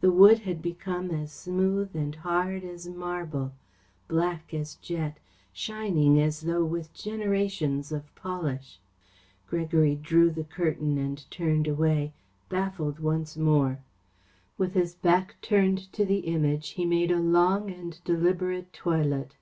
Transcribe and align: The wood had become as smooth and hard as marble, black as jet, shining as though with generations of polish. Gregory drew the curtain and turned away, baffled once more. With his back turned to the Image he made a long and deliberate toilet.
The 0.00 0.10
wood 0.10 0.38
had 0.38 0.62
become 0.62 1.10
as 1.10 1.30
smooth 1.30 1.94
and 1.94 2.14
hard 2.14 2.64
as 2.64 2.88
marble, 2.88 3.52
black 4.08 4.54
as 4.54 4.76
jet, 4.76 5.18
shining 5.52 6.18
as 6.18 6.40
though 6.40 6.64
with 6.64 6.94
generations 6.94 7.92
of 7.92 8.14
polish. 8.14 8.80
Gregory 9.46 9.94
drew 9.94 10.30
the 10.30 10.44
curtain 10.44 10.96
and 10.96 11.22
turned 11.30 11.66
away, 11.68 12.14
baffled 12.48 12.98
once 12.98 13.36
more. 13.36 13.80
With 14.56 14.72
his 14.72 14.94
back 14.94 15.34
turned 15.42 15.92
to 15.92 16.06
the 16.06 16.20
Image 16.20 16.70
he 16.70 16.86
made 16.86 17.10
a 17.10 17.20
long 17.20 17.70
and 17.70 18.02
deliberate 18.04 18.72
toilet. 18.72 19.34